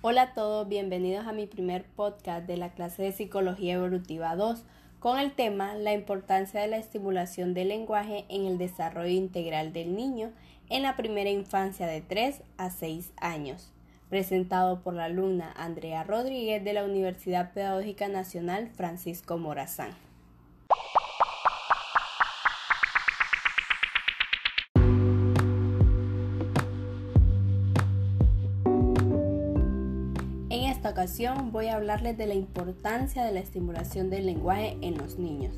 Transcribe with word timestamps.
Hola 0.00 0.22
a 0.22 0.32
todos, 0.32 0.68
bienvenidos 0.68 1.26
a 1.26 1.32
mi 1.32 1.48
primer 1.48 1.84
podcast 1.84 2.46
de 2.46 2.56
la 2.56 2.72
clase 2.72 3.02
de 3.02 3.10
Psicología 3.10 3.74
Evolutiva 3.74 4.36
2 4.36 4.62
con 5.00 5.18
el 5.18 5.32
tema 5.32 5.74
La 5.74 5.92
importancia 5.92 6.60
de 6.60 6.68
la 6.68 6.76
estimulación 6.76 7.52
del 7.52 7.70
lenguaje 7.70 8.24
en 8.28 8.46
el 8.46 8.58
desarrollo 8.58 9.08
integral 9.08 9.72
del 9.72 9.96
niño 9.96 10.30
en 10.70 10.82
la 10.82 10.96
primera 10.96 11.30
infancia 11.30 11.88
de 11.88 12.00
3 12.00 12.42
a 12.58 12.70
6 12.70 13.10
años, 13.16 13.72
presentado 14.08 14.82
por 14.82 14.94
la 14.94 15.06
alumna 15.06 15.52
Andrea 15.56 16.04
Rodríguez 16.04 16.62
de 16.62 16.74
la 16.74 16.84
Universidad 16.84 17.52
Pedagógica 17.52 18.06
Nacional 18.06 18.68
Francisco 18.68 19.36
Morazán. 19.36 19.90
Esta 30.78 30.90
ocasión 30.90 31.50
voy 31.50 31.66
a 31.66 31.74
hablarles 31.74 32.16
de 32.16 32.28
la 32.28 32.34
importancia 32.34 33.24
de 33.24 33.32
la 33.32 33.40
estimulación 33.40 34.10
del 34.10 34.26
lenguaje 34.26 34.78
en 34.80 34.96
los 34.96 35.18
niños. 35.18 35.56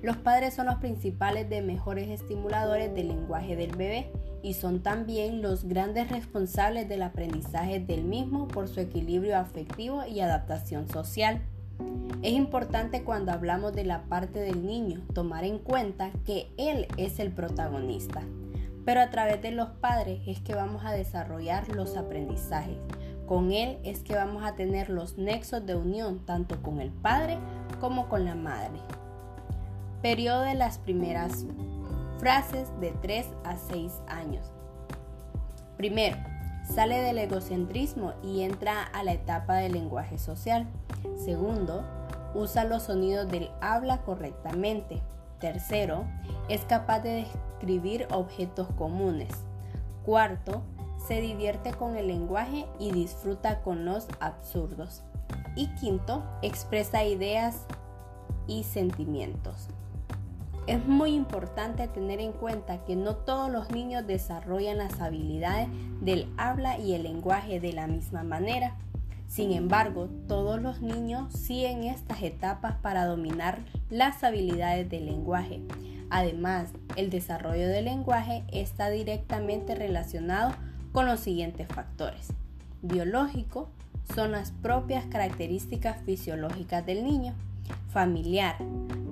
Los 0.00 0.16
padres 0.16 0.54
son 0.54 0.64
los 0.64 0.76
principales 0.76 1.50
de 1.50 1.60
mejores 1.60 2.08
estimuladores 2.08 2.94
del 2.94 3.08
lenguaje 3.08 3.54
del 3.54 3.76
bebé 3.76 4.10
y 4.42 4.54
son 4.54 4.82
también 4.82 5.42
los 5.42 5.64
grandes 5.64 6.10
responsables 6.10 6.88
del 6.88 7.02
aprendizaje 7.02 7.80
del 7.80 8.04
mismo 8.04 8.48
por 8.48 8.66
su 8.66 8.80
equilibrio 8.80 9.36
afectivo 9.36 10.06
y 10.06 10.20
adaptación 10.20 10.88
social. 10.88 11.42
Es 12.22 12.32
importante 12.32 13.04
cuando 13.04 13.30
hablamos 13.30 13.74
de 13.74 13.84
la 13.84 14.04
parte 14.04 14.38
del 14.38 14.64
niño 14.64 15.02
tomar 15.12 15.44
en 15.44 15.58
cuenta 15.58 16.12
que 16.24 16.50
él 16.56 16.86
es 16.96 17.18
el 17.18 17.30
protagonista, 17.30 18.22
pero 18.86 19.02
a 19.02 19.10
través 19.10 19.42
de 19.42 19.50
los 19.50 19.68
padres 19.68 20.22
es 20.26 20.40
que 20.40 20.54
vamos 20.54 20.82
a 20.86 20.92
desarrollar 20.92 21.68
los 21.68 21.98
aprendizajes 21.98 22.78
con 23.32 23.50
Él 23.50 23.78
es 23.82 24.00
que 24.00 24.14
vamos 24.14 24.44
a 24.44 24.56
tener 24.56 24.90
los 24.90 25.16
nexos 25.16 25.64
de 25.64 25.74
unión 25.74 26.26
tanto 26.26 26.60
con 26.60 26.82
el 26.82 26.90
Padre 26.90 27.38
como 27.80 28.10
con 28.10 28.26
la 28.26 28.34
Madre. 28.34 28.78
Periodo 30.02 30.42
de 30.42 30.52
las 30.52 30.76
primeras 30.76 31.46
frases 32.18 32.68
de 32.82 32.90
3 32.90 33.26
a 33.44 33.56
6 33.56 33.90
años. 34.06 34.52
Primero, 35.78 36.18
sale 36.62 37.00
del 37.00 37.16
egocentrismo 37.16 38.12
y 38.22 38.42
entra 38.42 38.82
a 38.82 39.02
la 39.02 39.14
etapa 39.14 39.54
del 39.54 39.72
lenguaje 39.72 40.18
social. 40.18 40.66
Segundo, 41.16 41.86
usa 42.34 42.64
los 42.64 42.82
sonidos 42.82 43.28
del 43.28 43.48
habla 43.62 44.02
correctamente. 44.02 45.00
Tercero, 45.40 46.04
es 46.50 46.66
capaz 46.66 47.00
de 47.00 47.24
describir 47.24 48.06
objetos 48.10 48.68
comunes. 48.76 49.32
Cuarto, 50.04 50.60
se 51.06 51.20
divierte 51.20 51.72
con 51.72 51.96
el 51.96 52.08
lenguaje 52.08 52.66
y 52.78 52.92
disfruta 52.92 53.60
con 53.62 53.84
los 53.84 54.06
absurdos. 54.20 55.02
Y 55.56 55.68
quinto, 55.74 56.22
expresa 56.42 57.04
ideas 57.04 57.66
y 58.46 58.64
sentimientos. 58.64 59.68
Es 60.66 60.86
muy 60.86 61.14
importante 61.14 61.88
tener 61.88 62.20
en 62.20 62.32
cuenta 62.32 62.84
que 62.84 62.94
no 62.94 63.16
todos 63.16 63.50
los 63.50 63.70
niños 63.70 64.06
desarrollan 64.06 64.78
las 64.78 65.00
habilidades 65.00 65.68
del 66.00 66.32
habla 66.36 66.78
y 66.78 66.94
el 66.94 67.02
lenguaje 67.02 67.58
de 67.58 67.72
la 67.72 67.88
misma 67.88 68.22
manera. 68.22 68.76
Sin 69.26 69.52
embargo, 69.52 70.08
todos 70.28 70.62
los 70.62 70.80
niños 70.80 71.32
siguen 71.32 71.84
estas 71.84 72.22
etapas 72.22 72.76
para 72.76 73.06
dominar 73.06 73.58
las 73.90 74.22
habilidades 74.22 74.88
del 74.88 75.06
lenguaje. 75.06 75.62
Además, 76.10 76.70
el 76.96 77.10
desarrollo 77.10 77.66
del 77.66 77.86
lenguaje 77.86 78.44
está 78.52 78.90
directamente 78.90 79.74
relacionado 79.74 80.52
con 80.92 81.06
los 81.06 81.20
siguientes 81.20 81.66
factores. 81.68 82.32
Biológico 82.82 83.68
son 84.14 84.32
las 84.32 84.50
propias 84.50 85.06
características 85.06 86.02
fisiológicas 86.04 86.84
del 86.84 87.04
niño. 87.04 87.34
Familiar, 87.88 88.56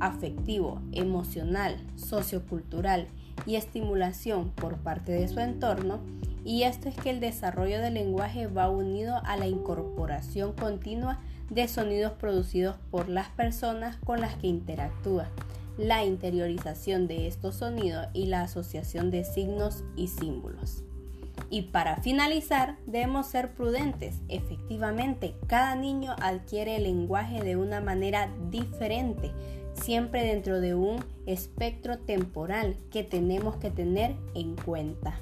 afectivo, 0.00 0.80
emocional, 0.92 1.76
sociocultural 1.96 3.06
y 3.46 3.56
estimulación 3.56 4.50
por 4.50 4.76
parte 4.78 5.12
de 5.12 5.28
su 5.28 5.40
entorno. 5.40 6.00
Y 6.44 6.64
esto 6.64 6.88
es 6.88 6.96
que 6.96 7.10
el 7.10 7.20
desarrollo 7.20 7.80
del 7.80 7.94
lenguaje 7.94 8.46
va 8.46 8.70
unido 8.70 9.20
a 9.24 9.36
la 9.36 9.46
incorporación 9.46 10.52
continua 10.52 11.20
de 11.50 11.68
sonidos 11.68 12.12
producidos 12.12 12.76
por 12.90 13.08
las 13.08 13.28
personas 13.28 13.96
con 14.04 14.20
las 14.20 14.36
que 14.36 14.46
interactúa, 14.46 15.28
la 15.76 16.04
interiorización 16.04 17.08
de 17.08 17.26
estos 17.26 17.56
sonidos 17.56 18.06
y 18.12 18.26
la 18.26 18.42
asociación 18.42 19.10
de 19.10 19.24
signos 19.24 19.84
y 19.96 20.08
símbolos. 20.08 20.84
Y 21.50 21.62
para 21.62 21.96
finalizar, 21.96 22.78
debemos 22.86 23.26
ser 23.26 23.54
prudentes. 23.54 24.20
Efectivamente, 24.28 25.34
cada 25.48 25.74
niño 25.74 26.14
adquiere 26.22 26.76
el 26.76 26.84
lenguaje 26.84 27.42
de 27.42 27.56
una 27.56 27.80
manera 27.80 28.32
diferente, 28.50 29.32
siempre 29.74 30.22
dentro 30.22 30.60
de 30.60 30.76
un 30.76 31.04
espectro 31.26 31.98
temporal 31.98 32.76
que 32.92 33.02
tenemos 33.02 33.56
que 33.56 33.70
tener 33.70 34.14
en 34.34 34.54
cuenta. 34.54 35.18